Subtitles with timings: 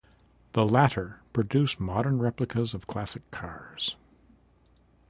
[0.53, 3.95] The latter produce modern replicas of classic cars.